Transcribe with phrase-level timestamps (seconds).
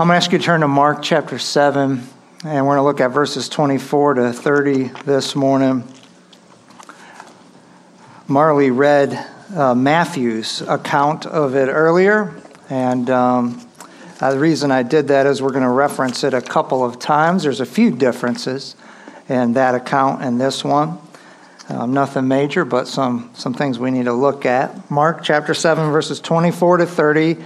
[0.00, 2.82] I'm going to ask you to turn to Mark chapter 7, and we're going to
[2.82, 5.84] look at verses 24 to 30 this morning.
[8.26, 9.12] Marley read
[9.54, 12.34] uh, Matthew's account of it earlier,
[12.70, 13.68] and um,
[14.22, 16.98] uh, the reason I did that is we're going to reference it a couple of
[16.98, 17.42] times.
[17.42, 18.76] There's a few differences
[19.28, 20.98] in that account and this one.
[21.68, 24.90] Um, nothing major, but some, some things we need to look at.
[24.90, 27.36] Mark chapter 7, verses 24 to 30.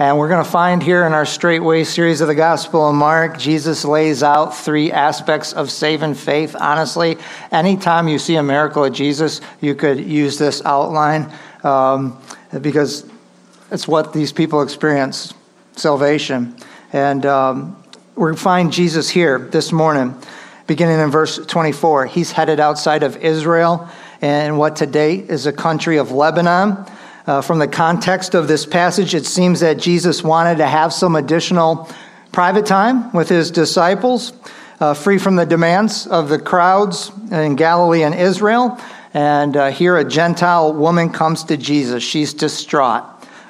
[0.00, 3.36] And we're going to find here in our Straightway series of the Gospel of Mark,
[3.36, 6.56] Jesus lays out three aspects of saving faith.
[6.58, 7.18] Honestly,
[7.52, 11.30] anytime you see a miracle of Jesus, you could use this outline
[11.64, 12.18] um,
[12.62, 13.04] because
[13.70, 15.34] it's what these people experience
[15.76, 16.56] salvation.
[16.94, 17.84] And um,
[18.16, 20.16] we find Jesus here this morning,
[20.66, 22.06] beginning in verse 24.
[22.06, 23.86] He's headed outside of Israel
[24.22, 26.86] and what today is a country of Lebanon.
[27.30, 31.14] Uh, from the context of this passage, it seems that Jesus wanted to have some
[31.14, 31.88] additional
[32.32, 34.32] private time with his disciples,
[34.80, 38.76] uh, free from the demands of the crowds in Galilee and Israel.
[39.14, 42.02] And uh, here, a Gentile woman comes to Jesus.
[42.02, 43.04] She's distraught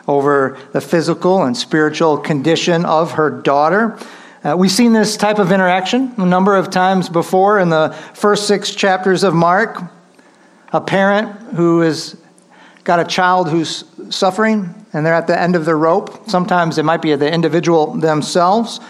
[0.06, 3.98] over the physical and spiritual condition of her daughter.
[4.44, 8.46] Uh, we've seen this type of interaction a number of times before in the first
[8.46, 9.80] six chapters of Mark.
[10.74, 12.20] A parent who is
[12.84, 16.28] got a child who's suffering and they're at the end of their rope.
[16.28, 18.80] Sometimes it might be the individual themselves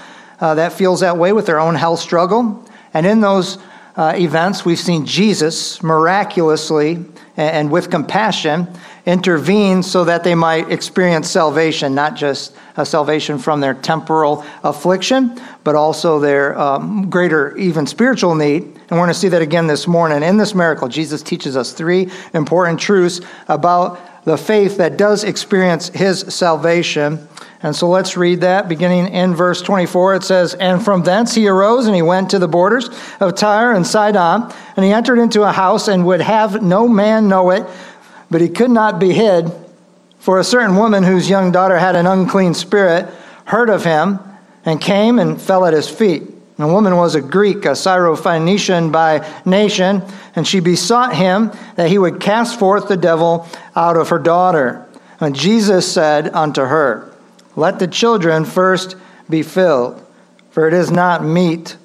[0.40, 2.64] uh, that feels that way with their own health struggle.
[2.94, 3.58] And in those
[3.96, 8.68] uh, events, we've seen Jesus miraculously and, and with compassion
[9.10, 15.40] intervene so that they might experience salvation, not just a salvation from their temporal affliction,
[15.64, 18.62] but also their um, greater, even spiritual need.
[18.62, 20.22] And we're going to see that again this morning.
[20.22, 25.88] In this miracle, Jesus teaches us three important truths about the faith that does experience
[25.88, 27.26] his salvation.
[27.62, 30.14] And so let's read that beginning in verse 24.
[30.14, 32.88] It says, And from thence he arose and he went to the borders
[33.18, 37.28] of Tyre and Sidon, and he entered into a house and would have no man
[37.28, 37.66] know it,
[38.30, 39.50] but he could not be hid.
[40.18, 43.08] For a certain woman whose young daughter had an unclean spirit
[43.46, 44.18] heard of him
[44.64, 46.22] and came and fell at his feet.
[46.56, 50.02] The woman was a Greek, a Syrophoenician by nation,
[50.36, 54.86] and she besought him that he would cast forth the devil out of her daughter.
[55.20, 57.14] And Jesus said unto her,
[57.56, 58.96] Let the children first
[59.30, 60.04] be filled,
[60.50, 61.78] for it is not meet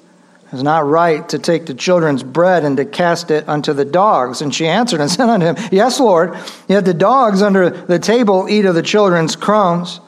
[0.52, 4.42] it's not right to take the children's bread and to cast it unto the dogs.
[4.42, 6.36] And she answered and said unto him, Yes, Lord,
[6.68, 10.00] yet the dogs under the table eat of the children's crumbs.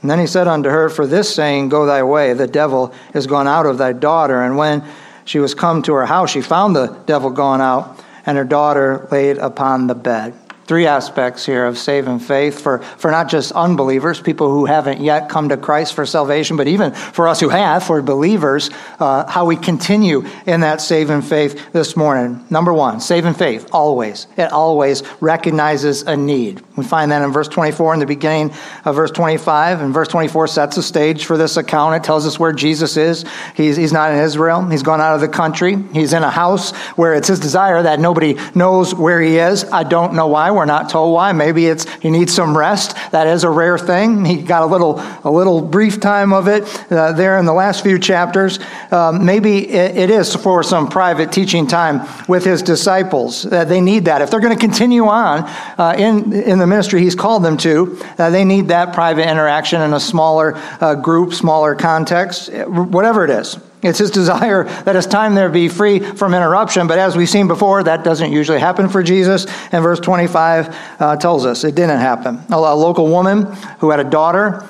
[0.00, 3.26] And then he said unto her, For this saying, Go thy way, the devil is
[3.26, 4.40] gone out of thy daughter.
[4.42, 4.84] And when
[5.24, 9.08] she was come to her house, she found the devil gone out, and her daughter
[9.10, 10.34] laid upon the bed
[10.68, 15.30] three aspects here of saving faith for, for not just unbelievers, people who haven't yet
[15.30, 18.68] come to Christ for salvation, but even for us who have, for believers,
[19.00, 22.44] uh, how we continue in that saving faith this morning.
[22.50, 24.26] Number one, saving faith, always.
[24.36, 26.62] It always recognizes a need.
[26.76, 28.52] We find that in verse 24 in the beginning
[28.84, 31.94] of verse 25, and verse 24 sets the stage for this account.
[31.94, 33.24] It tells us where Jesus is.
[33.54, 35.76] He's, he's not in Israel, he's gone out of the country.
[35.94, 39.64] He's in a house where it's his desire that nobody knows where he is.
[39.64, 40.57] I don't know why.
[40.58, 41.30] We're not told why.
[41.30, 42.96] Maybe it's he needs some rest.
[43.12, 44.24] That is a rare thing.
[44.24, 47.84] He got a little a little brief time of it uh, there in the last
[47.84, 48.58] few chapters.
[48.90, 53.46] Um, maybe it, it is for some private teaching time with his disciples.
[53.46, 55.44] Uh, they need that if they're going to continue on
[55.78, 57.96] uh, in in the ministry he's called them to.
[58.18, 63.30] Uh, they need that private interaction in a smaller uh, group, smaller context, whatever it
[63.30, 63.58] is.
[63.82, 66.86] It's his desire that his time there be free from interruption.
[66.86, 69.46] But as we've seen before, that doesn't usually happen for Jesus.
[69.72, 72.42] And verse 25 uh, tells us it didn't happen.
[72.50, 73.44] A, a, local woman
[73.78, 74.64] who had a daughter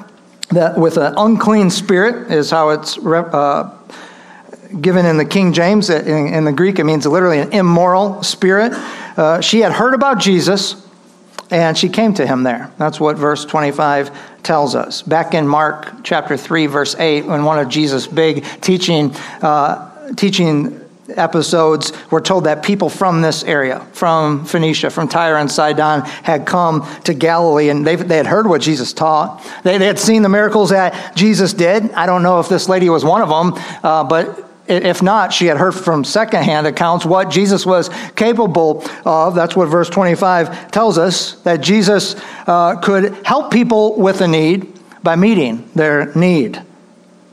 [0.51, 3.75] that with an unclean spirit is how it's uh,
[4.81, 5.89] given in the King James.
[5.89, 8.73] In, in, the Greek, it means literally an immoral spirit.
[9.17, 10.88] Uh, she had heard about Jesus
[11.51, 12.71] and she came to him there.
[12.79, 15.03] That's what verse 25 tells us.
[15.03, 20.81] Back in Mark chapter 3, verse 8, when one of Jesus' big teaching, uh, teaching
[21.17, 26.47] episodes, we're told that people from this area, from Phoenicia, from Tyre and Sidon, had
[26.47, 29.43] come to Galilee and they, had heard what Jesus taught.
[29.65, 31.91] They, they had seen the miracles that Jesus did.
[31.93, 35.47] I don't know if this lady was one of them, uh, but if not, she
[35.47, 39.35] had heard from secondhand accounts what Jesus was capable of.
[39.35, 42.17] That's what verse 25 tells us that Jesus
[42.47, 44.73] uh, could help people with a need
[45.03, 46.63] by meeting their need.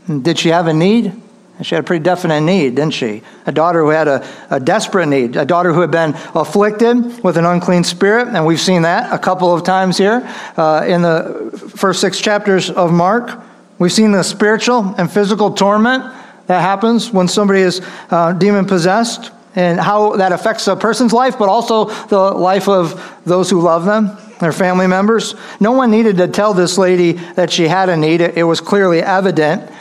[0.07, 1.13] Did she have a need?
[1.61, 3.21] She had a pretty definite need, didn't she?
[3.45, 7.37] A daughter who had a, a desperate need, a daughter who had been afflicted with
[7.37, 10.21] an unclean spirit, and we've seen that a couple of times here
[10.57, 13.41] uh, in the first six chapters of Mark.
[13.79, 16.03] We've seen the spiritual and physical torment
[16.47, 21.39] that happens when somebody is uh, demon possessed and how that affects a person's life,
[21.39, 25.33] but also the life of those who love them, their family members.
[25.59, 29.01] No one needed to tell this lady that she had a need, it was clearly
[29.01, 29.71] evident.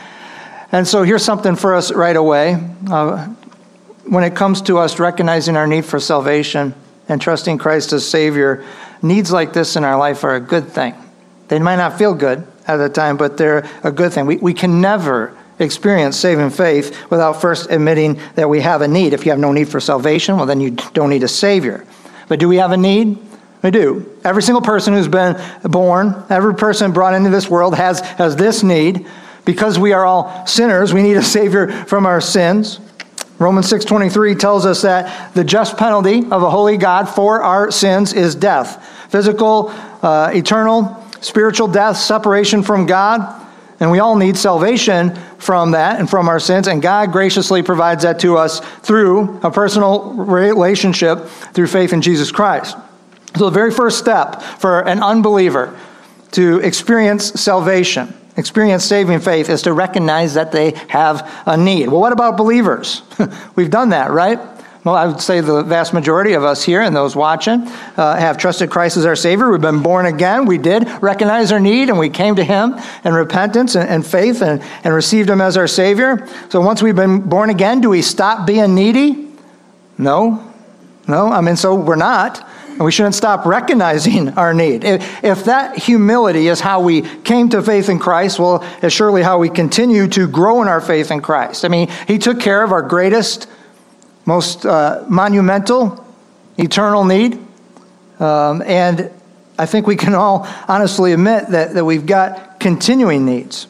[0.71, 2.57] And so here's something for us right away.
[2.89, 3.27] Uh,
[4.07, 6.73] when it comes to us recognizing our need for salvation
[7.09, 8.63] and trusting Christ as Savior,
[9.01, 10.95] needs like this in our life are a good thing.
[11.47, 14.25] They might not feel good at the time, but they're a good thing.
[14.25, 19.13] We, we can never experience saving faith without first admitting that we have a need.
[19.13, 21.85] If you have no need for salvation, well, then you don't need a Savior.
[22.27, 23.17] But do we have a need?
[23.61, 24.17] We do.
[24.23, 28.63] Every single person who's been born, every person brought into this world has, has this
[28.63, 29.07] need.
[29.43, 32.79] Because we are all sinners, we need a Savior from our sins.
[33.37, 38.13] Romans 6:23 tells us that the just penalty of a holy God for our sins
[38.13, 38.83] is death.
[39.09, 39.71] Physical,
[40.01, 43.44] uh, eternal, spiritual death, separation from God.
[43.79, 46.67] And we all need salvation from that and from our sins.
[46.67, 52.31] And God graciously provides that to us through a personal relationship through faith in Jesus
[52.31, 52.77] Christ.
[53.35, 55.77] So, the very first step for an unbeliever
[56.31, 61.87] to experience salvation experience saving faith is to recognize that they have a need.
[61.87, 63.01] Well, what about believers?
[63.55, 64.39] We've done that, right?
[64.85, 67.67] Well, I would say the vast majority of us here and those watching
[67.97, 69.49] uh, have trusted Christ as our Savior.
[69.49, 70.45] We've been born again.
[70.45, 74.43] We did recognize our need and we came to Him in repentance and, and faith
[74.43, 76.27] and, and received Him as our Savior.
[76.49, 79.27] So once we've been born again, do we stop being needy?
[79.97, 80.53] No.
[81.07, 81.31] No.
[81.31, 82.47] I mean, so we're not.
[82.67, 84.83] And we shouldn't stop recognizing our need.
[84.83, 89.23] If, if that humility is how we came to faith in Christ, well, it's surely
[89.23, 91.65] how we continue to grow in our faith in Christ.
[91.65, 93.47] I mean, He took care of our greatest,
[94.25, 96.05] most uh, monumental,
[96.57, 97.39] eternal need.
[98.19, 99.11] Um, and
[99.57, 103.67] I think we can all honestly admit that, that we've got continuing needs.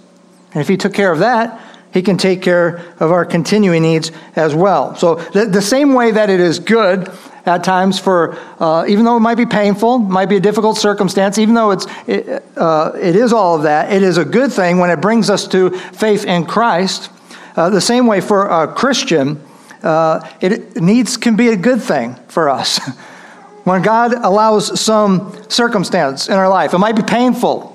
[0.54, 1.62] And if He took care of that,
[1.96, 4.96] he can take care of our continuing needs as well.
[4.98, 7.10] So, the, the same way that it is good
[7.46, 11.38] at times for, uh, even though it might be painful, might be a difficult circumstance,
[11.38, 14.78] even though it's, it, uh, it is all of that, it is a good thing
[14.80, 17.10] when it brings us to faith in Christ.
[17.56, 19.42] Uh, the same way for a Christian,
[19.86, 22.80] uh, it needs can be a good thing for us.
[23.64, 27.72] when God allows some circumstance in our life, it might be painful,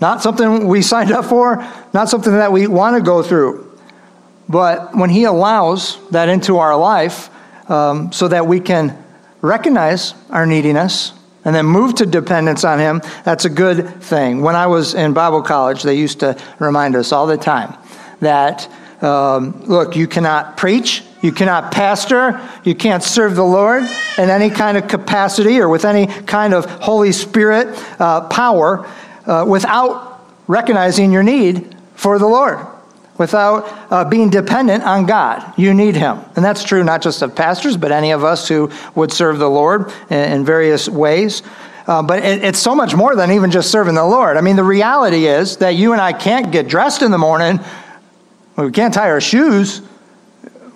[0.00, 3.62] not something we signed up for, not something that we want to go through.
[4.48, 7.30] But when He allows that into our life,
[7.68, 8.96] um, so that we can
[9.40, 11.12] recognize our neediness
[11.44, 14.42] and then move to dependence on Him, that's a good thing.
[14.42, 17.76] When I was in Bible college, they used to remind us all the time
[18.20, 18.68] that,
[19.02, 23.82] um, look, you cannot preach, you cannot pastor, you can't serve the Lord
[24.16, 28.86] in any kind of capacity or with any kind of Holy Spirit uh, power
[29.26, 32.64] uh, without recognizing your need for the Lord
[33.18, 35.54] without uh, being dependent on God.
[35.56, 36.20] You need Him.
[36.36, 39.48] And that's true not just of pastors, but any of us who would serve the
[39.48, 41.42] Lord in, in various ways.
[41.86, 44.36] Uh, but it, it's so much more than even just serving the Lord.
[44.36, 47.58] I mean, the reality is that you and I can't get dressed in the morning,
[48.56, 49.82] we can't tie our shoes,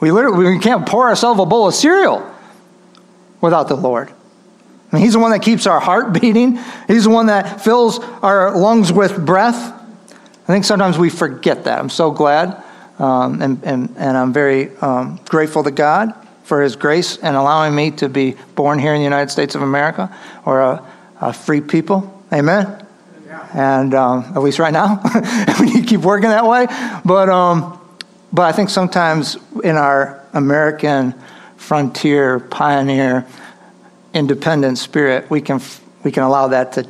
[0.01, 2.29] we literally we can't pour ourselves a bowl of cereal
[3.41, 4.09] without the Lord.
[4.09, 6.59] I mean, he's the one that keeps our heart beating.
[6.89, 9.57] He's the one that fills our lungs with breath.
[9.57, 11.79] I think sometimes we forget that.
[11.79, 12.63] I'm so glad
[13.01, 16.15] um, and, and, and I'm very um, grateful to God
[16.45, 19.63] for His grace and allowing me to be born here in the United States of
[19.63, 20.15] America
[20.45, 20.87] or a,
[21.21, 22.23] a free people.
[22.31, 22.87] Amen.
[23.55, 25.01] And um, at least right now,
[25.61, 26.67] we need to keep working that way.
[27.05, 27.80] But, um,
[28.33, 31.15] but I think sometimes in our American
[31.57, 33.27] frontier, pioneer,
[34.15, 35.61] independent spirit, we can,
[36.05, 36.87] we can allow that to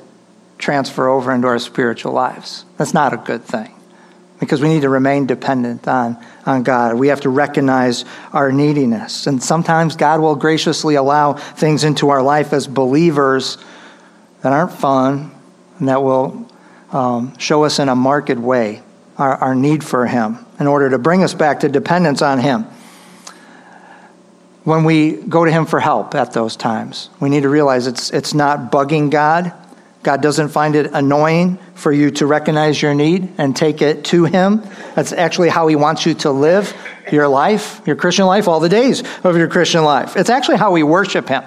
[0.58, 2.64] transfer over into our spiritual lives.
[2.76, 3.74] That's not a good thing
[4.38, 6.94] because we need to remain dependent on, on God.
[6.94, 9.26] We have to recognize our neediness.
[9.26, 13.58] And sometimes God will graciously allow things into our life as believers
[14.42, 15.30] that aren't fun
[15.78, 16.48] and that will
[16.92, 18.82] um, show us in a marked way
[19.20, 22.64] our, our need for Him in order to bring us back to dependence on Him.
[24.64, 28.10] when we go to Him for help at those times, we need to realize it's,
[28.10, 29.52] it's not bugging God.
[30.02, 34.24] God doesn't find it annoying for you to recognize your need and take it to
[34.24, 34.62] Him.
[34.94, 36.74] That's actually how He wants you to live
[37.12, 40.16] your life, your Christian life, all the days of your Christian life.
[40.16, 41.42] It's actually how we worship Him.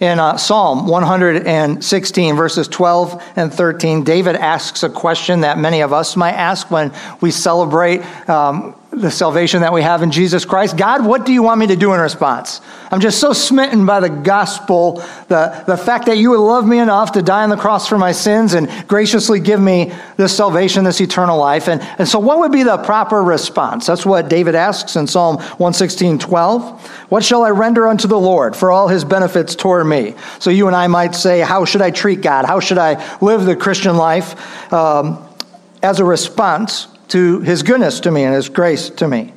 [0.00, 5.92] In uh, Psalm 116, verses 12 and 13, David asks a question that many of
[5.92, 10.76] us might ask when we celebrate um, the salvation that we have in Jesus Christ.
[10.76, 12.60] God, what do you want me to do in response?
[12.90, 16.78] I'm just so smitten by the gospel, the, the fact that you would love me
[16.80, 20.82] enough to die on the cross for my sins and graciously give me this salvation,
[20.82, 21.68] this eternal life.
[21.68, 23.86] And, and so, what would be the proper response?
[23.86, 26.86] That's what David asks in Psalm 116 12.
[27.10, 30.14] What shall I render unto the Lord for all his benefits toward me?
[30.38, 32.44] So, you and I might say, How should I treat God?
[32.44, 34.72] How should I live the Christian life?
[34.72, 35.26] Um,
[35.82, 39.32] as a response to his goodness to me and his grace to me.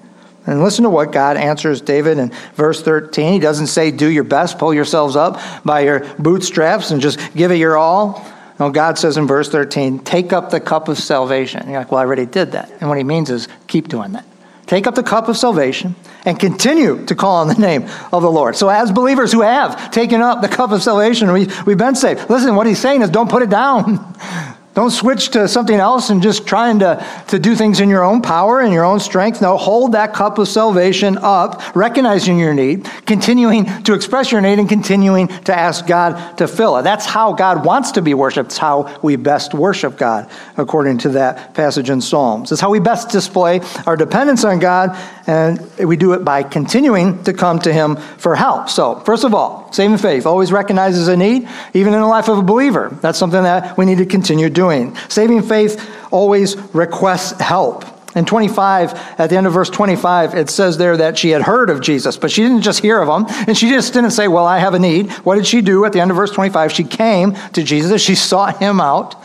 [0.46, 3.34] And listen to what God answers David in verse 13.
[3.34, 7.52] He doesn't say, Do your best, pull yourselves up by your bootstraps and just give
[7.52, 8.26] it your all.
[8.60, 11.70] No, God says in verse 13, Take up the cup of salvation.
[11.70, 12.72] You're like, Well, I already did that.
[12.82, 14.26] And what he means is, keep doing that.
[14.66, 18.32] Take up the cup of salvation and continue to call on the name of the
[18.32, 18.56] Lord.
[18.56, 22.30] So, as believers who have taken up the cup of salvation, we, we've been saved.
[22.30, 24.16] Listen, what he's saying is, don't put it down.
[24.74, 28.24] Don't switch to something else and just trying to, to do things in your own
[28.24, 29.40] power and your own strength.
[29.40, 34.58] No, hold that cup of salvation up, recognizing your need, continuing to express your need,
[34.58, 36.82] and continuing to ask God to fill it.
[36.82, 38.50] That's how God wants to be worshiped.
[38.50, 40.28] It's how we best worship God,
[40.58, 42.52] according to that passage in Psalms.
[42.52, 47.24] It's how we best display our dependence on God, and we do it by continuing
[47.26, 48.70] to come to Him for help.
[48.70, 52.38] So, first of all, saving faith always recognizes a need, even in the life of
[52.38, 52.98] a believer.
[53.02, 54.96] That's something that we need to continue doing.
[55.10, 57.86] Saving faith always requests help.
[58.16, 61.72] In 25, at the end of verse 25, it says there that she had heard
[61.72, 64.46] of Jesus, but she didn't just hear of him, and she just didn't say, Well,
[64.46, 65.12] I have a need.
[65.26, 66.72] What did she do at the end of verse 25?
[66.72, 69.16] She came to Jesus, she sought him out,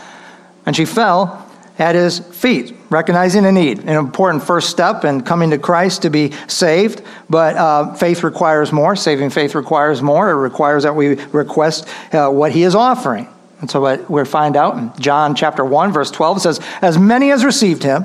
[0.64, 1.46] and she fell
[1.78, 6.10] at his feet, recognizing a need, an important first step in coming to Christ to
[6.10, 7.02] be saved.
[7.28, 8.96] But uh, faith requires more.
[8.96, 10.30] Saving faith requires more.
[10.30, 13.28] It requires that we request uh, what he is offering.
[13.60, 17.32] And so what we find out in John chapter 1, verse 12 says, As many
[17.32, 18.04] as received him,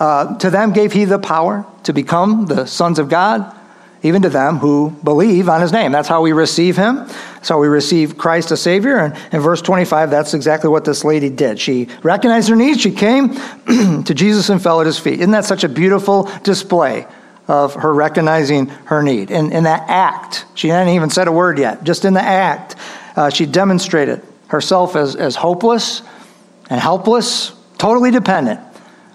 [0.00, 3.54] uh, to them gave he the power to become the sons of God,
[4.02, 5.92] even to them who believe on his name.
[5.92, 6.96] That's how we receive him.
[6.96, 8.96] That's how we receive Christ as Savior.
[8.96, 11.60] And in verse 25, that's exactly what this lady did.
[11.60, 12.80] She recognized her needs.
[12.80, 13.34] She came
[14.04, 15.20] to Jesus and fell at his feet.
[15.20, 17.06] Isn't that such a beautiful display
[17.46, 19.30] of her recognizing her need?
[19.30, 21.84] In, in that act, she hadn't even said a word yet.
[21.84, 22.76] Just in the act,
[23.16, 26.02] uh, she demonstrated herself as, as hopeless
[26.70, 28.60] and helpless, totally dependent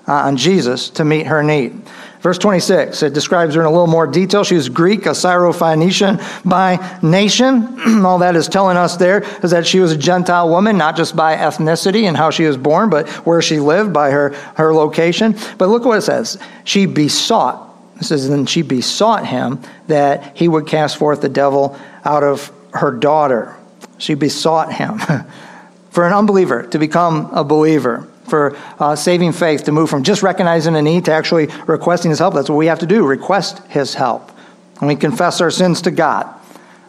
[0.08, 1.82] uh, on Jesus to meet her need.
[2.26, 4.44] Verse 26, it describes her in a little more detail.
[4.44, 7.80] She was Greek, a Syrophoenician by nation.
[8.04, 11.16] All that is telling us there is that she was a Gentile woman, not just
[11.16, 15.36] by ethnicity and how she was born, but where she lived by her, her location.
[15.60, 16.40] But look what it says.
[16.64, 21.80] She besought, it says, then she besought him that he would cast forth the devil
[22.04, 23.56] out of her daughter.
[24.00, 24.98] She besought him
[25.92, 30.24] for an unbeliever to become a believer, for uh, saving faith to move from just
[30.24, 32.34] recognizing a need to actually requesting his help.
[32.34, 34.32] That's what we have to do request his help.
[34.80, 36.28] And we confess our sins to God.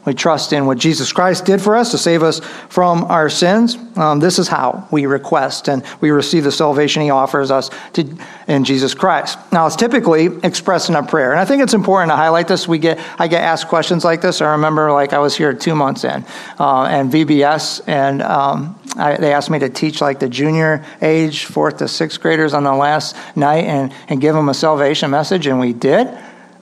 [0.06, 3.76] We trust in what Jesus Christ did for us to save us from our sins.
[3.96, 8.06] Um, this is how we request and we receive the salvation He offers us to,
[8.46, 9.36] in Jesus Christ.
[9.52, 12.68] Now, it's typically expressed in a prayer, and I think it's important to highlight this.
[12.68, 14.40] We get I get asked questions like this.
[14.40, 16.24] I remember, like I was here two months in,
[16.60, 21.46] uh, and VBS, and um, I, they asked me to teach like the junior age,
[21.46, 25.48] fourth to sixth graders on the last night, and and give them a salvation message,
[25.48, 26.06] and we did.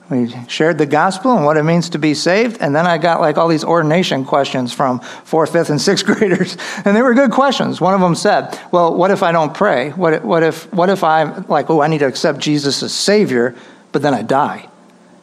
[0.09, 2.57] We shared the gospel and what it means to be saved.
[2.61, 6.57] And then I got like all these ordination questions from fourth, fifth, and sixth graders.
[6.85, 7.81] And they were good questions.
[7.81, 9.89] One of them said, Well, what if I don't pray?
[9.91, 12.93] What if, what if, what if I'm like, oh, I need to accept Jesus as
[12.93, 13.55] Savior,
[13.91, 14.69] but then I die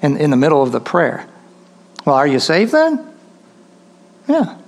[0.01, 1.29] in, in the middle of the prayer?
[2.05, 3.07] Well, are you saved then?
[4.27, 4.59] Yeah.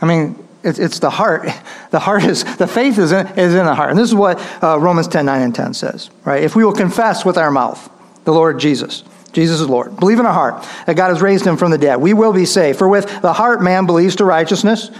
[0.00, 1.48] I mean, it's, it's the heart.
[1.90, 3.90] The heart is, the faith is in, is in the heart.
[3.90, 6.40] And this is what uh, Romans 10 9 and 10 says, right?
[6.40, 7.90] If we will confess with our mouth,
[8.22, 9.02] the Lord Jesus.
[9.32, 9.96] Jesus is Lord.
[9.96, 11.96] Believe in our heart that God has raised him from the dead.
[11.96, 12.78] We will be saved.
[12.78, 14.90] For with the heart man believes to righteousness,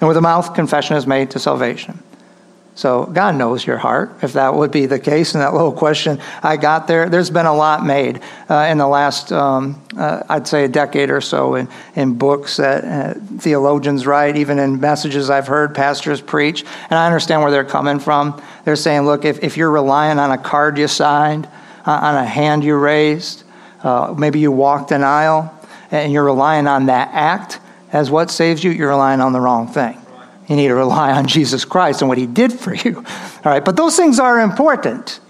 [0.00, 2.02] and with the mouth confession is made to salvation.
[2.74, 5.34] So God knows your heart, if that would be the case.
[5.34, 8.86] And that little question I got there, there's been a lot made uh, in the
[8.86, 14.06] last, um, uh, I'd say, a decade or so in, in books that uh, theologians
[14.06, 16.64] write, even in messages I've heard pastors preach.
[16.88, 18.40] And I understand where they're coming from.
[18.64, 21.46] They're saying, look, if, if you're relying on a card you signed,
[21.84, 23.44] uh, on a hand you raised.
[23.82, 25.54] Uh, maybe you walked an aisle
[25.90, 27.60] and you're relying on that act
[27.92, 30.00] as what saves you, you're relying on the wrong thing.
[30.48, 32.96] You need to rely on Jesus Christ and what he did for you.
[33.44, 35.20] All right, but those things are important.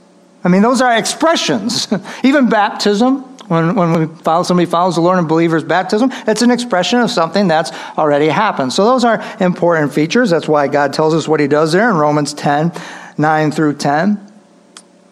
[0.44, 1.88] I mean, those are expressions.
[2.24, 6.50] Even baptism, when, when we follow, somebody follows the Lord and believers' baptism, it's an
[6.50, 8.72] expression of something that's already happened.
[8.72, 10.30] So those are important features.
[10.30, 12.72] That's why God tells us what he does there in Romans 10,
[13.18, 14.32] 9 through 10.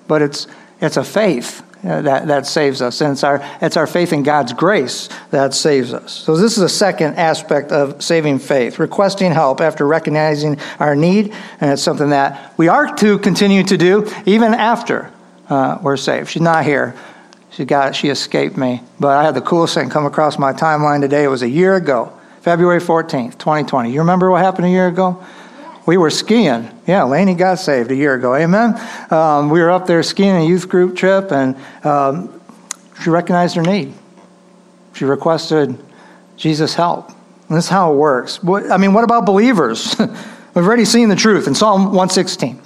[0.07, 0.47] But it's,
[0.81, 3.01] it's a faith uh, that, that saves us.
[3.01, 6.13] And it's our, it's our faith in God's grace that saves us.
[6.13, 11.33] So, this is a second aspect of saving faith requesting help after recognizing our need.
[11.61, 15.13] And it's something that we are to continue to do even after
[15.49, 16.31] uh, we're saved.
[16.31, 16.97] She's not here.
[17.51, 17.97] She got it.
[17.97, 18.83] she escaped me.
[19.01, 21.25] But I had the coolest thing come across my timeline today.
[21.25, 23.93] It was a year ago, February 14th, 2020.
[23.93, 25.25] You remember what happened a year ago?
[25.89, 26.69] We were skiing.
[26.87, 28.35] Yeah, Laney got saved a year ago.
[28.35, 28.79] Amen.
[29.11, 32.43] Um, we were up there skiing a youth group trip, and um,
[33.03, 33.95] she recognized her need.
[34.93, 35.83] She requested
[36.37, 37.09] Jesus' help.
[37.49, 38.43] And this is how it works.
[38.43, 39.97] What, I mean, what about believers?
[40.55, 42.61] We've already seen the truth in Psalm 116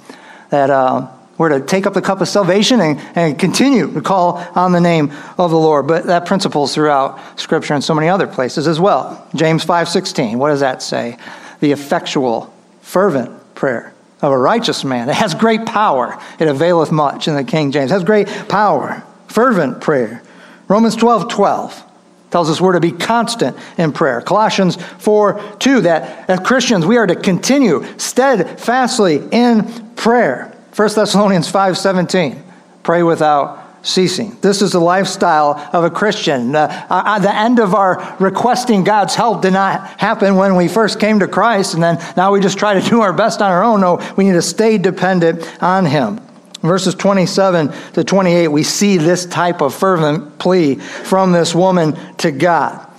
[0.49, 4.45] that uh, we're to take up the cup of salvation and, and continue to call
[4.53, 5.87] on the name of the Lord.
[5.87, 9.25] But that principle is throughout Scripture and so many other places as well.
[9.33, 11.17] James 5.16, what does that say?
[11.61, 12.52] The effectual
[12.93, 15.09] fervent prayer of a righteous man.
[15.09, 16.15] It has great power.
[16.37, 17.89] It availeth much in the King James.
[17.89, 19.01] It has great power.
[19.27, 20.21] Fervent prayer.
[20.67, 21.83] Romans 12 12
[22.29, 24.21] tells us we're to be constant in prayer.
[24.21, 30.55] Colossians 4 2, that as Christians we are to continue steadfastly in prayer.
[30.75, 32.43] 1 Thessalonians 5 17,
[32.83, 34.35] pray without ceasing.
[34.41, 36.55] This is the lifestyle of a Christian.
[36.55, 40.99] Uh, uh, the end of our requesting God's help did not happen when we first
[40.99, 43.63] came to Christ, and then now we just try to do our best on our
[43.63, 43.81] own.
[43.81, 46.19] No, we need to stay dependent on Him.
[46.61, 52.31] Verses 27 to 28, we see this type of fervent plea from this woman to
[52.31, 52.89] God.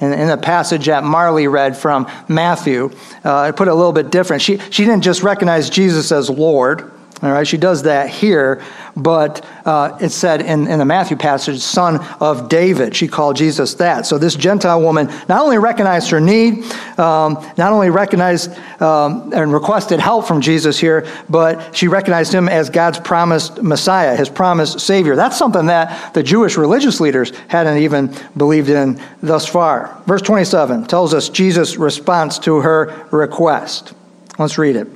[0.00, 2.90] In, in the passage that Marley read from Matthew,
[3.24, 4.42] uh, I put it a little bit different.
[4.42, 6.90] She, she didn't just recognize Jesus as Lord.
[7.22, 8.60] All right, she does that here,
[8.96, 12.96] but uh, it said in, in the Matthew passage, son of David.
[12.96, 14.06] She called Jesus that.
[14.06, 16.64] So this Gentile woman not only recognized her need,
[16.98, 18.50] um, not only recognized
[18.82, 24.16] um, and requested help from Jesus here, but she recognized him as God's promised Messiah,
[24.16, 25.14] his promised Savior.
[25.14, 29.96] That's something that the Jewish religious leaders hadn't even believed in thus far.
[30.06, 33.92] Verse 27 tells us Jesus' response to her request.
[34.40, 34.88] Let's read it.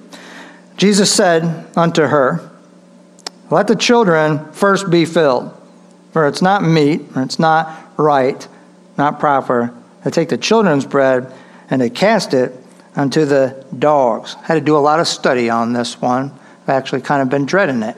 [0.77, 2.51] Jesus said unto her,
[3.51, 5.55] Let the children first be filled,
[6.13, 8.47] for it's not meet, or it's not right,
[8.99, 9.73] not proper,
[10.05, 11.33] to take the children's bread
[11.71, 12.53] and to cast it
[12.95, 14.37] unto the dogs.
[14.43, 16.33] I had to do a lot of study on this one.
[16.63, 17.97] I've actually kind of been dreading it,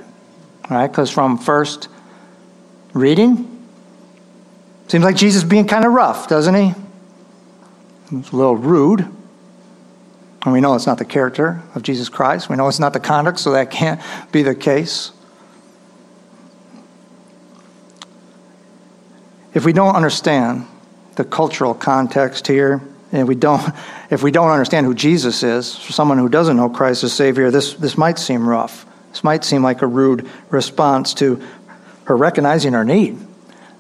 [0.71, 0.87] right?
[0.87, 1.89] Because from first
[2.93, 3.59] reading,
[4.89, 6.75] seems like Jesus being kind of rough, doesn't he?
[8.13, 9.09] It's a little rude.
[10.45, 12.49] And we know it's not the character of Jesus Christ.
[12.49, 15.13] We know it's not the conduct, so that can't be the case.
[19.55, 20.67] If we don't understand
[21.17, 23.63] the cultural context here, and we don't,
[24.11, 27.51] if we don't understand who Jesus is, for someone who doesn't know Christ as Savior,
[27.51, 28.87] this, this might seem rough.
[29.11, 31.43] This might seem like a rude response to
[32.05, 33.19] her recognizing her need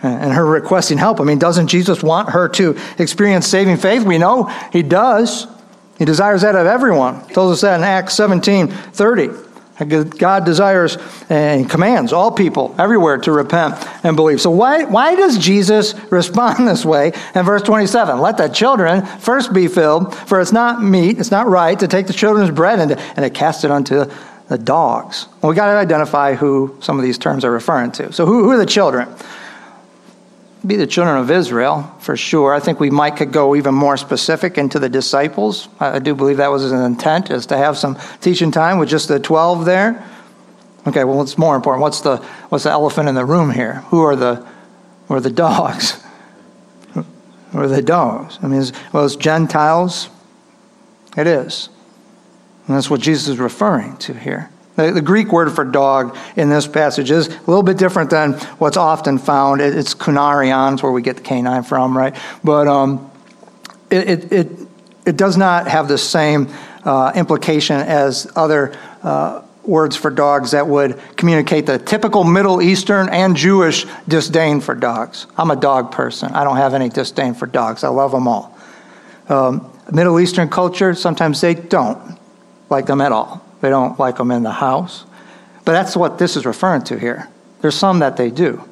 [0.02, 1.20] and her requesting help.
[1.20, 4.04] I mean, doesn't Jesus want her to experience saving faith?
[4.04, 5.46] We know he does.
[5.98, 7.20] He desires that of everyone.
[7.26, 9.28] He tells us that in Acts 17 30.
[9.86, 14.40] God desires and commands all people everywhere to repent and believe.
[14.40, 18.18] So, why, why does Jesus respond this way in verse 27?
[18.18, 22.08] Let the children first be filled, for it's not meet, it's not right to take
[22.08, 24.06] the children's bread and to, and to cast it unto
[24.48, 25.28] the dogs.
[25.40, 28.12] Well, we got to identify who some of these terms are referring to.
[28.12, 29.08] So, who, who are the children?
[30.68, 32.54] Be the children of Israel for sure.
[32.54, 35.68] I think we might could go even more specific into the disciples.
[35.80, 39.08] I do believe that was his intent, is to have some teaching time with just
[39.08, 40.06] the 12 there.
[40.86, 41.82] Okay, well, what's more important?
[41.82, 42.18] What's the,
[42.50, 43.82] what's the elephant in the room here?
[43.88, 44.46] Who are the,
[45.08, 46.02] who are the dogs?
[46.94, 48.38] Who are the dogs?
[48.42, 50.10] I mean, well, it's Gentiles.
[51.16, 51.70] It is.
[52.66, 54.50] And that's what Jesus is referring to here.
[54.78, 58.34] The, the, Greek word for dog in this passage is a little bit different than
[58.60, 59.60] what's often found.
[59.60, 62.14] It, it's kunarion, where we get the canine from, right?
[62.44, 63.10] But um,
[63.90, 64.48] it, it, it,
[65.04, 66.48] it, does not have the same
[66.84, 73.08] uh, implication as other uh, words for dogs that would communicate the typical Middle Eastern
[73.08, 75.26] and Jewish disdain for dogs.
[75.36, 76.30] I'm a dog person.
[76.34, 77.82] I don't have any disdain for dogs.
[77.82, 78.56] I love them all.
[79.28, 82.16] Um, Middle Eastern culture, sometimes they don't
[82.70, 83.44] like them at all.
[83.60, 85.04] They don't like them in the house.
[85.64, 87.28] But that's what this is referring to here.
[87.60, 88.64] There's some that they do.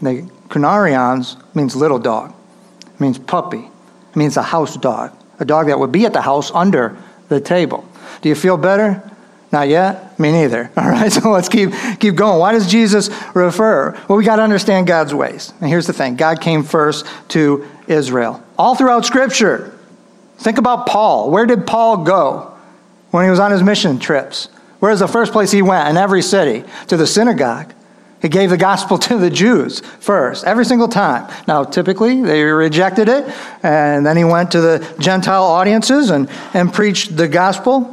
[0.00, 2.34] The Kunarians means little dog.
[2.82, 3.68] It means puppy.
[4.10, 6.96] It means a house dog, a dog that would be at the house under
[7.28, 7.86] the table.
[8.22, 9.02] Do you feel better?
[9.52, 10.18] Not yet?
[10.18, 10.70] Me neither.
[10.76, 12.38] All right, so let's keep, keep going.
[12.38, 13.92] Why does Jesus refer?
[14.08, 15.52] Well, we got to understand God's ways.
[15.60, 18.42] And here's the thing God came first to Israel.
[18.58, 19.76] All throughout Scripture,
[20.38, 21.30] think about Paul.
[21.30, 22.55] Where did Paul go
[23.10, 24.48] when he was on his mission trips?
[24.78, 26.64] Where's the first place he went in every city?
[26.88, 27.72] To the synagogue.
[28.20, 31.32] He gave the gospel to the Jews first, every single time.
[31.46, 33.24] Now, typically, they rejected it,
[33.62, 37.92] and then he went to the Gentile audiences and, and preached the gospel.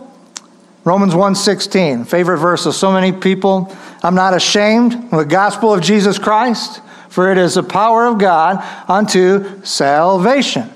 [0.85, 3.73] Romans 1:16, favorite verse of so many people.
[4.03, 8.17] I'm not ashamed of the gospel of Jesus Christ, for it is the power of
[8.17, 10.69] God unto salvation.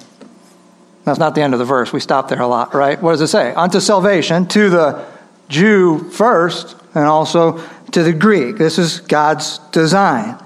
[1.08, 1.93] That's not the end of the verse.
[1.93, 3.02] We stop there a lot, right?
[3.02, 3.54] What does it say?
[3.54, 5.06] Unto salvation to the
[5.48, 8.58] Jew first, and also to the Greek.
[8.58, 10.38] This is God's design.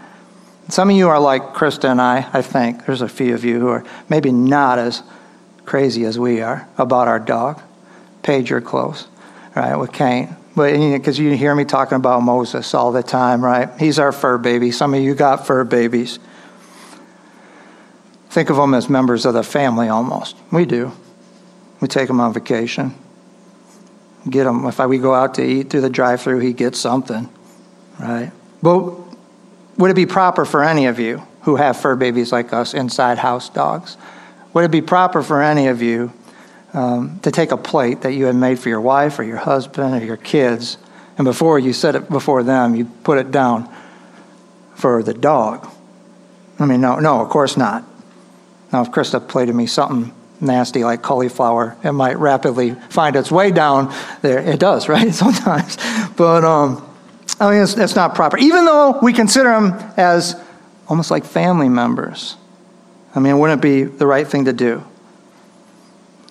[0.69, 2.86] Some of you are like Krista and I, I think.
[2.86, 5.02] There's a few of you who are maybe not as
[5.65, 7.60] crazy as we are about our dog.
[8.21, 9.08] Paige, you're close,
[9.56, 10.36] right, with Cain.
[10.56, 13.67] But because you hear me talking about Moses all the time, right?
[13.80, 14.69] He's our fur baby.
[14.69, 16.19] Some of you got fur babies.
[18.31, 20.35] Think of them as members of the family almost.
[20.51, 20.91] We do.
[21.79, 22.95] We take them on vacation
[24.29, 24.65] get him.
[24.65, 27.29] If we go out to eat through the drive-through, he gets something,
[27.99, 28.31] right?
[28.61, 28.93] But
[29.77, 33.17] would it be proper for any of you who have fur babies like us, inside
[33.17, 33.97] house dogs?
[34.53, 36.13] Would it be proper for any of you
[36.73, 40.01] um, to take a plate that you had made for your wife or your husband
[40.01, 40.77] or your kids,
[41.17, 43.69] and before you set it before them, you put it down
[44.75, 45.67] for the dog?
[46.59, 47.83] I mean, no, no, of course not.
[48.71, 53.51] Now, if Krista plated me something nasty like cauliflower, it might rapidly find its way
[53.51, 54.39] down there.
[54.39, 55.13] It does, right?
[55.13, 55.77] Sometimes.
[56.15, 56.88] But um,
[57.39, 58.38] I mean, it's, it's not proper.
[58.38, 60.41] Even though we consider them as
[60.88, 62.38] almost like family members,
[63.13, 64.84] I mean, wouldn't it be the right thing to do?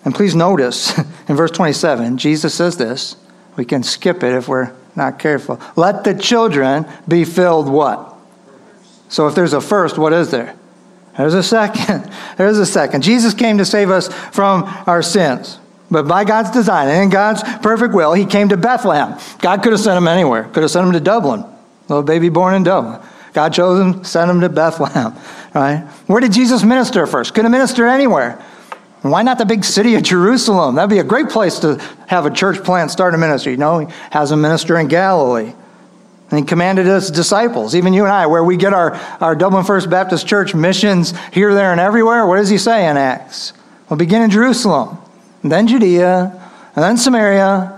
[0.05, 0.97] And please notice
[1.29, 3.17] in verse 27, Jesus says this.
[3.57, 5.61] We can skip it if we're not careful.
[5.77, 8.15] Let the children be filled what?
[9.09, 10.57] So if there's a first, what is there?
[11.21, 12.11] There's a second.
[12.37, 13.03] There's a second.
[13.03, 15.59] Jesus came to save us from our sins.
[15.91, 19.19] But by God's design and in God's perfect will, he came to Bethlehem.
[19.41, 20.45] God could have sent him anywhere.
[20.45, 21.45] Could have sent him to Dublin.
[21.89, 23.01] Little baby born in Dublin.
[23.33, 25.15] God chose him, sent him to Bethlehem.
[25.53, 25.81] Right?
[26.07, 27.35] Where did Jesus minister first?
[27.35, 28.41] Could have ministered anywhere.
[29.03, 30.77] Why not the big city of Jerusalem?
[30.77, 33.51] That'd be a great place to have a church plant, start a ministry.
[33.51, 35.53] You know, he has a minister in Galilee.
[36.31, 39.65] And he commanded his disciples, even you and I, where we get our, our Dublin
[39.65, 42.25] First Baptist Church missions here, there, and everywhere.
[42.25, 43.53] What does he say in Acts?
[43.89, 44.99] We'll begin in Jerusalem,
[45.43, 47.77] and then Judea, and then Samaria.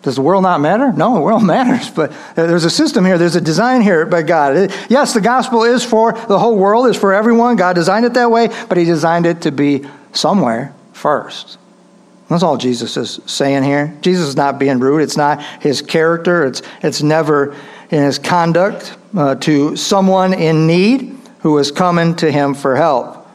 [0.00, 0.92] Does the world not matter?
[0.92, 1.90] No, the world matters.
[1.90, 4.72] But there's a system here, there's a design here by God.
[4.88, 7.56] Yes, the gospel is for the whole world, is for everyone.
[7.56, 11.58] God designed it that way, but he designed it to be somewhere first.
[12.28, 13.96] That's all Jesus is saying here.
[14.02, 15.02] Jesus is not being rude.
[15.02, 16.44] It's not his character.
[16.44, 17.56] It's, it's never
[17.90, 23.26] in his conduct uh, to someone in need who is coming to him for help.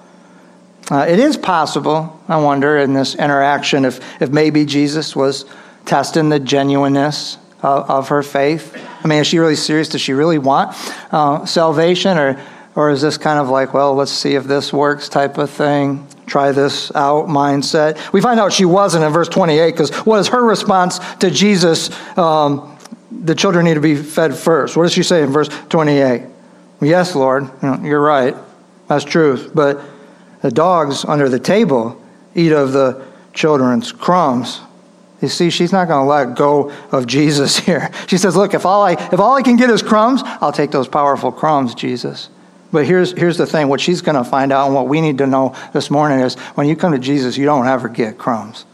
[0.92, 5.46] Uh, it is possible, I wonder, in this interaction, if, if maybe Jesus was
[5.86, 8.78] testing the genuineness of, of her faith.
[9.04, 9.90] I mean, is she really serious?
[9.90, 10.76] Does she really want
[11.12, 12.18] uh, salvation?
[12.18, 12.40] Or,
[12.76, 16.06] or is this kind of like, well, let's see if this works type of thing?
[16.26, 18.12] Try this out mindset.
[18.14, 21.90] We find out she wasn't in verse 28 because what is her response to Jesus?
[22.18, 22.78] Um,
[23.12, 24.76] the children need to be fed first.
[24.76, 26.24] What does she say in verse 28?
[26.82, 28.36] Yes, Lord, you're right.
[28.88, 29.52] That's truth.
[29.54, 29.82] But
[30.42, 32.02] the dogs under the table
[32.36, 34.62] eat of the children's crumbs.
[35.22, 37.92] You see, she's not going to let go of Jesus here.
[38.08, 40.72] She says, "Look, if all I if all I can get is crumbs, I'll take
[40.72, 42.30] those powerful crumbs, Jesus."
[42.74, 45.20] But here's, here's the thing what she's going to find out, and what we need
[45.20, 48.66] to know this morning is when you come to Jesus, you don't ever get crumbs.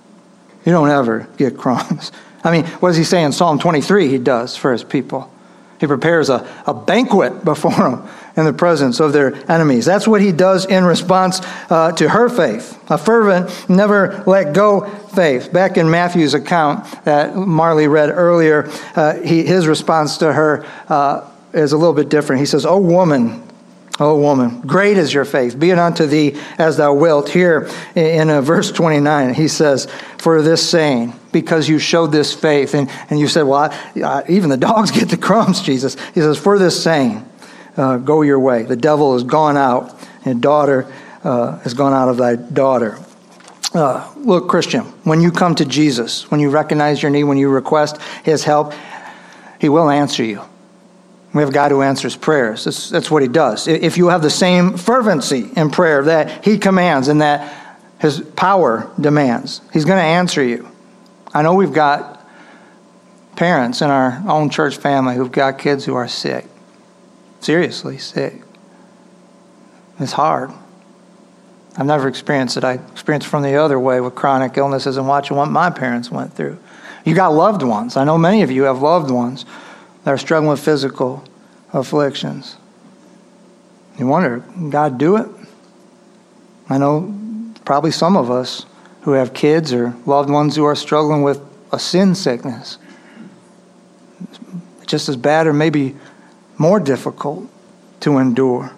[0.66, 2.14] You don't ever get crumbs.
[2.44, 4.08] I mean, what does he say in Psalm 23?
[4.08, 5.30] He does for his people.
[5.82, 8.08] He prepares a, a banquet before them
[8.38, 9.84] in the presence of their enemies.
[9.86, 12.82] That's what he does in response uh, to her faith.
[12.90, 15.52] A fervent, never let go faith.
[15.52, 21.30] Back in Matthew's account that Marley read earlier, uh, he, his response to her uh,
[21.52, 22.40] is a little bit different.
[22.40, 23.49] He says, Oh, woman,
[24.00, 25.60] O woman, great is your faith.
[25.60, 27.30] Be it unto thee as thou wilt.
[27.30, 32.74] Here in uh, verse 29, he says, For this saying, because you showed this faith,
[32.74, 35.98] and, and you said, Well, I, I, even the dogs get the crumbs, Jesus.
[36.14, 37.26] He says, For this saying,
[37.76, 38.64] uh, go your way.
[38.64, 40.92] The devil is gone out, and daughter
[41.24, 42.98] uh, has gone out of thy daughter.
[43.74, 47.50] Uh, look, Christian, when you come to Jesus, when you recognize your need, when you
[47.50, 48.74] request his help,
[49.60, 50.42] he will answer you.
[51.34, 52.64] We have a God who answers prayers.
[52.64, 53.68] That's, that's what he does.
[53.68, 58.90] If you have the same fervency in prayer that he commands and that his power
[59.00, 60.68] demands, he's going to answer you.
[61.34, 62.28] I know we've got
[63.36, 66.46] parents in our own church family who've got kids who are sick,
[67.42, 68.42] seriously sick.
[70.00, 70.52] It's hard.
[71.78, 72.64] I've never experienced it.
[72.64, 76.10] I experienced it from the other way with chronic illnesses and watching what my parents
[76.10, 76.58] went through.
[77.06, 77.96] You got loved ones.
[77.96, 79.46] I know many of you have loved ones
[80.10, 81.24] that are struggling with physical
[81.72, 82.58] afflictions.
[84.00, 84.40] You wonder,
[84.72, 85.28] God do it?
[86.68, 87.14] I know
[87.64, 88.66] probably some of us
[89.02, 91.40] who have kids or loved ones who are struggling with
[91.72, 92.80] a sin sickness.
[94.88, 95.96] Just as bad or maybe
[96.58, 97.48] more difficult
[98.00, 98.72] to endure.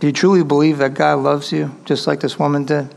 [0.00, 2.94] Do you truly believe that God loves you just like this woman did?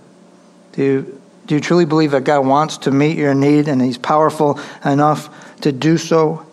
[0.74, 3.98] Do you, do you truly believe that God wants to meet your need and He's
[3.98, 6.45] powerful enough to do so?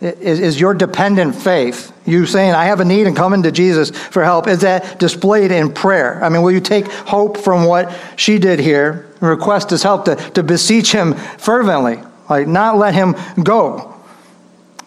[0.00, 3.90] Is, is your dependent faith, you saying, I have a need and coming to Jesus
[3.90, 6.22] for help, is that displayed in prayer?
[6.22, 10.04] I mean, will you take hope from what she did here and request His help
[10.06, 13.94] to, to beseech Him fervently, like not let Him go?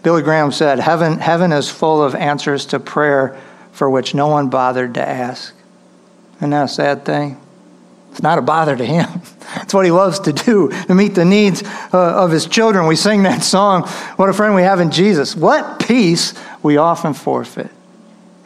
[0.04, 3.40] Billy Graham said, heaven, heaven is full of answers to prayer
[3.72, 5.54] for which no one bothered to ask.
[6.38, 7.40] Isn't that a sad thing?
[8.12, 9.22] It's not a bother to him.
[9.68, 12.88] It's what he loves to do, to meet the needs uh, of his children.
[12.88, 15.36] We sing that song, What a Friend We Have in Jesus.
[15.36, 17.70] What peace we often forfeit.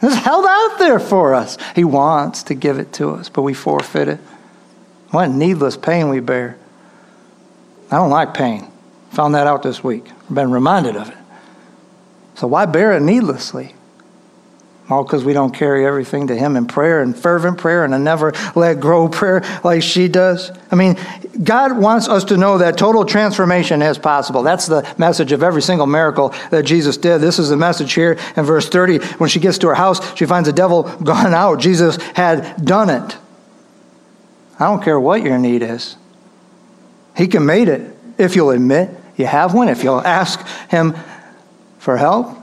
[0.02, 1.58] It's held out there for us.
[1.76, 4.18] He wants to give it to us, but we forfeit it.
[5.12, 6.58] What needless pain we bear.
[7.88, 8.68] I don't like pain.
[9.12, 10.10] Found that out this week.
[10.28, 11.18] I've been reminded of it.
[12.34, 13.76] So why bear it needlessly?
[14.88, 17.98] All because we don't carry everything to Him in prayer and fervent prayer and a
[17.98, 20.50] never let go prayer like she does.
[20.70, 20.98] I mean,
[21.42, 24.42] God wants us to know that total transformation is possible.
[24.42, 27.18] That's the message of every single miracle that Jesus did.
[27.20, 28.98] This is the message here in verse 30.
[29.16, 31.60] When she gets to her house, she finds the devil gone out.
[31.60, 33.16] Jesus had done it.
[34.58, 35.96] I don't care what your need is,
[37.16, 40.94] He can meet it if you'll admit you have one, if you'll ask Him
[41.78, 42.41] for help.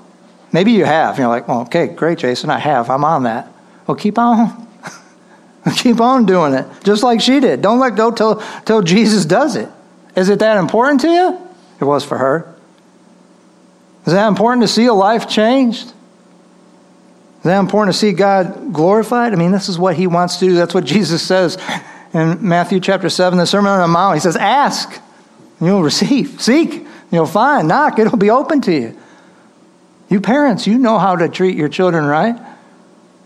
[0.52, 1.18] Maybe you have.
[1.18, 2.90] You're like, well, okay, great, Jason, I have.
[2.90, 3.52] I'm on that.
[3.88, 4.68] Well, keep on.
[5.76, 7.62] keep on doing it, just like she did.
[7.62, 9.70] Don't let go till, till Jesus does it.
[10.16, 11.40] Is it that important to you?
[11.80, 12.56] It was for her.
[14.06, 15.94] Is that important to see a life changed?
[17.40, 19.34] Is that important to see God glorified?
[19.34, 20.56] I mean, this is what he wants to do.
[20.56, 21.58] That's what Jesus says
[22.14, 24.16] in Matthew chapter 7, the Sermon on the Mount.
[24.16, 25.00] He says, Ask,
[25.60, 26.42] and you'll receive.
[26.42, 27.68] Seek, you'll find.
[27.68, 28.99] Knock, it'll be open to you.
[30.10, 32.36] You parents, you know how to treat your children right.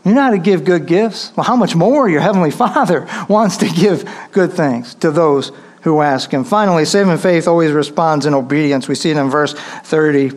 [0.06, 1.32] You know how to give good gifts.
[1.36, 5.52] Well, how much more your Heavenly Father wants to give good things to those
[5.84, 6.43] who ask Him.
[6.43, 8.88] Finally, saving faith always responds in obedience.
[8.88, 10.32] We see it in verse 30.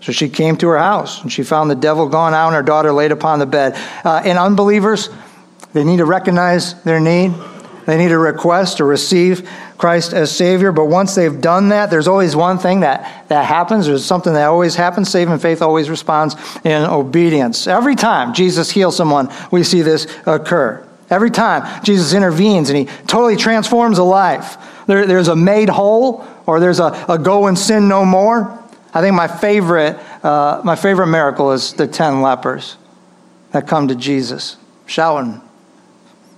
[0.00, 2.62] So she came to her house and she found the devil gone out and her
[2.62, 3.74] daughter laid upon the bed.
[4.04, 5.10] Uh, and unbelievers,
[5.74, 7.34] they need to recognize their need.
[7.86, 10.72] They need to request or receive Christ as Savior.
[10.72, 13.86] But once they've done that, there's always one thing that, that happens.
[13.86, 15.10] There's something that always happens.
[15.10, 17.66] Saving faith always responds in obedience.
[17.66, 20.86] Every time Jesus heals someone, we see this occur.
[21.08, 26.24] Every time Jesus intervenes and he totally transforms a life, there, there's a made whole
[26.46, 28.56] or there's a, a go and sin no more.
[28.92, 32.76] I think my favorite, uh, my favorite miracle is the 10 lepers
[33.52, 35.40] that come to Jesus shouting,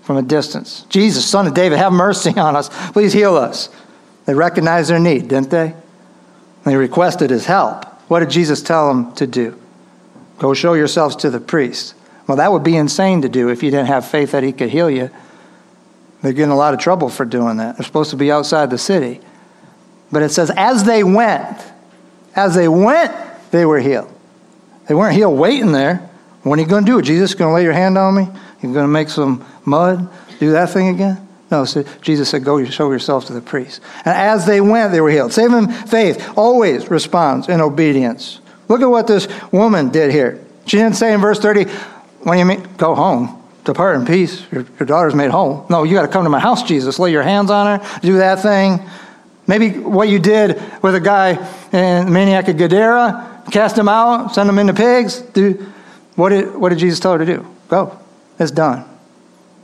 [0.03, 0.85] from a distance.
[0.89, 2.69] Jesus, son of David, have mercy on us.
[2.93, 3.69] Please heal us.
[4.27, 5.75] They recognized their need, didn't they?
[6.65, 7.87] They requested his help.
[8.09, 9.59] What did Jesus tell them to do?
[10.39, 11.95] Go show yourselves to the priest.
[12.27, 14.71] Well, that would be insane to do if you didn't have faith that he could
[14.71, 15.11] heal you.
[16.21, 17.77] They're getting a lot of trouble for doing that.
[17.77, 19.21] They're supposed to be outside the city.
[20.13, 21.59] But it says, as they went,
[22.37, 23.13] as they went,
[23.51, 24.13] they were healed.
[24.87, 26.09] They weren't healed waiting there.
[26.43, 26.99] What are you going to do?
[26.99, 27.03] It?
[27.03, 28.29] Jesus going to lay your hand on me?
[28.63, 31.29] You're going to make some mud, do that thing again?
[31.53, 33.83] No, so Jesus said, Go show yourself to the priest.
[34.07, 35.35] And as they went, they were healed.
[35.35, 38.41] Saving faith always responds in obedience.
[38.69, 40.43] Look at what this woman did here.
[40.65, 41.65] She didn't say in verse 30,
[42.23, 42.67] What do you mean?
[42.79, 44.51] Go home, depart in peace.
[44.51, 45.67] Your, your daughter's made whole.
[45.69, 46.99] No, you got to come to my house, Jesus.
[46.99, 48.81] Lay your hands on her, do that thing.
[49.47, 51.33] Maybe what you did with a guy
[51.73, 55.21] in maniac of Gadara, cast him out, send him into pigs.
[55.21, 55.71] Do,
[56.15, 57.47] what, did, what did Jesus tell her to do?
[57.69, 57.99] Go.
[58.43, 58.85] It's done.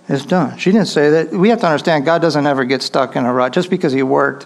[0.08, 0.56] It's done.
[0.56, 1.32] She didn't say that.
[1.32, 3.52] We have to understand God doesn't ever get stuck in a rut.
[3.52, 4.44] Just because He worked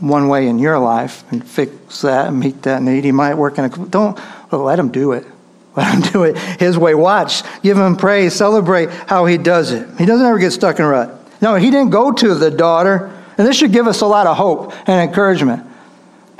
[0.00, 3.58] one way in your life and fix that and meet that need, He might work
[3.58, 3.68] in a.
[3.68, 4.18] Don't
[4.50, 5.26] well, let Him do it.
[5.76, 6.96] Let Him do it His way.
[6.96, 7.44] Watch.
[7.62, 8.34] Give Him praise.
[8.34, 9.88] Celebrate how He does it.
[9.98, 11.40] He doesn't ever get stuck in a rut.
[11.40, 13.16] No, He didn't go to the daughter.
[13.38, 15.64] And this should give us a lot of hope and encouragement.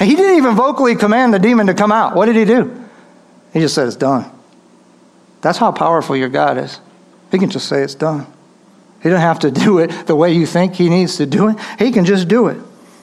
[0.00, 2.16] He didn't even vocally command the demon to come out.
[2.16, 2.84] What did he do?
[3.52, 4.30] He just said, It's done.
[5.40, 6.80] That's how powerful your God is.
[7.30, 8.26] He can just say, It's done.
[9.02, 11.56] He doesn't have to do it the way you think he needs to do it.
[11.78, 12.58] He can just do it.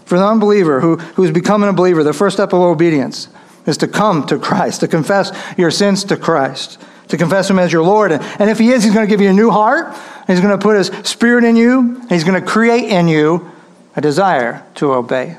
[0.05, 3.27] For the unbeliever who, who's becoming a believer, the first step of obedience
[3.65, 7.73] is to come to Christ, to confess your sins to Christ, to confess Him as
[7.73, 8.13] your Lord.
[8.13, 9.93] And if He is, He's going to give you a new heart.
[10.27, 12.01] He's going to put His Spirit in you.
[12.07, 13.51] He's going to create in you
[13.95, 15.37] a desire to obey,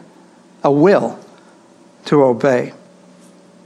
[0.62, 1.18] a will
[2.06, 2.74] to obey.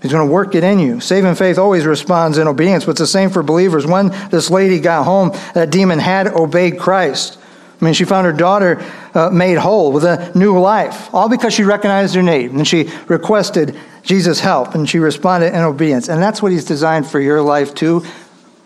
[0.03, 0.99] He's going to work it in you.
[0.99, 3.87] Saving faith always responds in obedience, but it's the same for believers.
[3.87, 7.39] When this lady got home, that demon had obeyed Christ.
[7.81, 8.85] I mean, she found her daughter
[9.15, 12.91] uh, made whole with a new life, all because she recognized her need and she
[13.07, 16.09] requested Jesus' help and she responded in obedience.
[16.09, 18.05] And that's what He's designed for your life, too,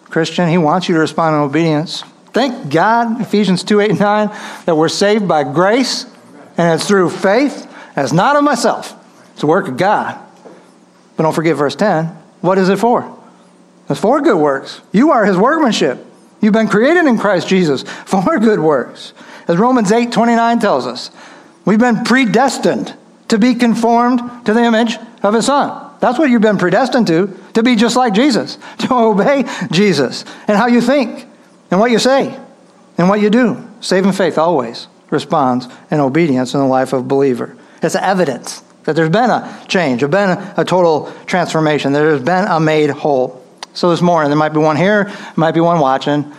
[0.04, 0.48] Christian.
[0.48, 2.02] He wants you to respond in obedience.
[2.32, 4.28] Thank God, Ephesians 2 8 9,
[4.66, 6.04] that we're saved by grace
[6.58, 7.70] and it's through faith.
[7.96, 8.94] It's not of myself,
[9.34, 10.25] it's a work of God.
[11.16, 12.06] But don't forget verse 10.
[12.40, 13.16] What is it for?
[13.88, 14.80] It's for good works.
[14.92, 16.04] You are his workmanship.
[16.40, 19.12] You've been created in Christ Jesus for good works.
[19.48, 21.10] As Romans 8 29 tells us,
[21.64, 22.94] we've been predestined
[23.28, 25.90] to be conformed to the image of his son.
[26.00, 30.56] That's what you've been predestined to, to be just like Jesus, to obey Jesus, and
[30.56, 31.26] how you think,
[31.70, 32.38] and what you say,
[32.98, 33.66] and what you do.
[33.80, 37.56] Saving faith always responds in obedience in the life of a believer.
[37.82, 42.60] It's evidence that there's been a change, there's been a, total transformation, there's been a
[42.60, 43.44] made whole.
[43.74, 46.32] So this morning, there might be one here, might be one watching,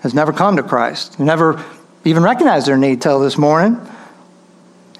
[0.00, 1.62] has never come to Christ, never
[2.04, 3.78] even recognized their need till this morning.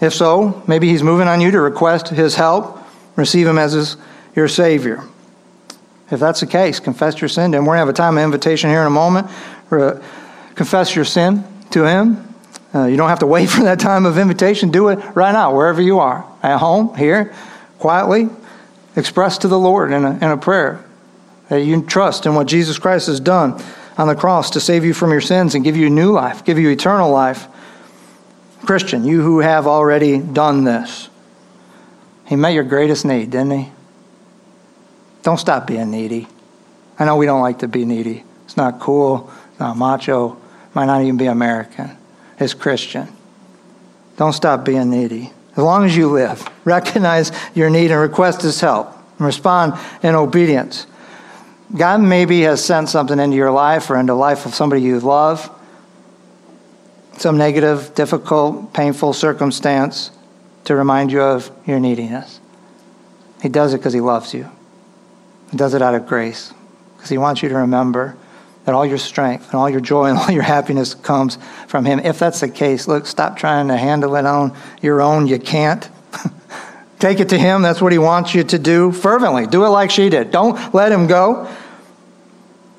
[0.01, 2.79] If so, maybe he's moving on you to request his help,
[3.17, 3.97] receive him as his,
[4.37, 5.03] your Savior.
[6.11, 7.65] If that's the case, confess your sin him.
[7.65, 9.29] We're going to have a time of invitation here in a moment.
[10.55, 12.28] Confess your sin to him.
[12.75, 14.71] Uh, you don't have to wait for that time of invitation.
[14.71, 17.35] Do it right now, wherever you are, at home, here,
[17.79, 18.29] quietly.
[18.97, 20.85] Express to the Lord in a, in a prayer
[21.49, 23.63] that you trust in what Jesus Christ has done
[23.97, 26.59] on the cross to save you from your sins and give you new life, give
[26.59, 27.47] you eternal life.
[28.65, 31.09] Christian, you who have already done this,
[32.27, 33.73] He met your greatest need, didn't He?
[35.23, 36.27] Don't stop being needy.
[36.99, 38.25] I know we don't like to be needy.
[38.45, 40.37] It's not cool, it's not macho,
[40.75, 41.98] might not even be American
[42.39, 43.09] as Christian.
[44.17, 45.33] Don't stop being needy.
[45.53, 50.15] As long as you live, recognize your need and request His help and respond in
[50.15, 50.87] obedience.
[51.77, 54.99] God maybe has sent something into your life or into the life of somebody you
[55.01, 55.51] love,
[57.19, 60.11] some negative, difficult, painful circumstance
[60.65, 62.41] to remind you of your neediness.
[63.43, 64.51] He does it because He loves you.
[65.51, 66.53] He does it out of grace
[66.97, 68.17] because He wants you to remember
[68.69, 72.01] that all your strength and all your joy and all your happiness comes from Him.
[72.01, 75.27] If that's the case, look, stop trying to handle it on your own.
[75.27, 75.89] You can't.
[76.99, 77.63] Take it to Him.
[77.63, 79.47] That's what He wants you to do fervently.
[79.47, 80.31] Do it like she did.
[80.31, 81.51] Don't let Him go.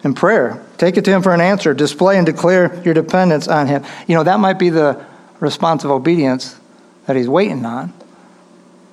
[0.04, 1.73] In prayer, take it to Him for an answer.
[1.73, 3.84] Display and declare your dependence on Him.
[4.08, 5.04] You know, that might be the
[5.39, 6.58] response of obedience
[7.08, 7.93] that He's waiting on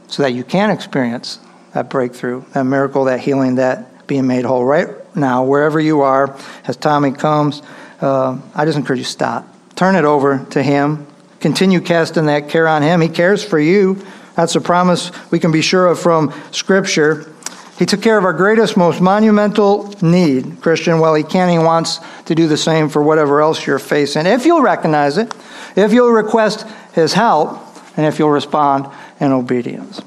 [0.07, 1.41] so that you can experience
[1.75, 6.37] that breakthrough, that miracle, that healing, that being made whole right now, wherever you are,
[6.67, 7.63] as Tommy comes,
[8.01, 9.47] uh, I just encourage you stop.
[9.75, 11.07] Turn it over to Him.
[11.41, 13.01] Continue casting that care on Him.
[13.01, 14.05] He cares for you.
[14.35, 17.33] That's a promise we can be sure of from Scripture.
[17.79, 20.99] He took care of our greatest, most monumental need, Christian.
[20.99, 21.49] Well, He can.
[21.49, 24.27] He wants to do the same for whatever else you're facing.
[24.27, 25.35] If you'll recognize it,
[25.75, 27.59] if you'll request His help,
[27.97, 28.89] and if you'll respond
[29.21, 30.01] in obedience.